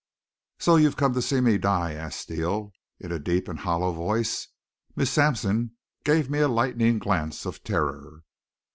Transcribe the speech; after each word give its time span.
"So 0.57 0.77
you've 0.77 0.95
come 0.97 1.13
to 1.13 1.21
see 1.21 1.41
me 1.41 1.59
die?" 1.59 1.93
asked 1.93 2.21
Steele 2.21 2.71
in 2.99 3.11
a 3.11 3.19
deep 3.19 3.47
and 3.47 3.59
hollow 3.59 3.91
voice. 3.91 4.47
Miss 4.95 5.11
Sampson 5.11 5.73
gave 6.03 6.27
me 6.27 6.39
a 6.39 6.47
lightning 6.47 6.97
glance 6.97 7.45
of 7.45 7.63
terror. 7.63 8.23